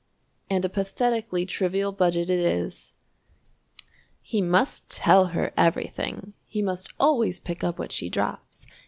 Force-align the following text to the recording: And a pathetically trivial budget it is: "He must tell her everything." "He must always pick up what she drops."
And 0.49 0.65
a 0.65 0.67
pathetically 0.67 1.45
trivial 1.45 1.91
budget 1.91 2.31
it 2.31 2.39
is: 2.39 2.93
"He 4.19 4.41
must 4.41 4.89
tell 4.89 5.27
her 5.27 5.53
everything." 5.55 6.33
"He 6.47 6.63
must 6.63 6.91
always 6.99 7.39
pick 7.39 7.63
up 7.63 7.77
what 7.77 7.91
she 7.91 8.09
drops." 8.09 8.65